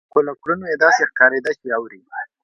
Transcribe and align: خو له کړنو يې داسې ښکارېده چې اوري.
خو 0.11 0.19
له 0.27 0.33
کړنو 0.43 0.65
يې 0.71 0.77
داسې 0.85 1.01
ښکارېده 1.11 1.51
چې 1.59 1.67
اوري. 1.77 2.01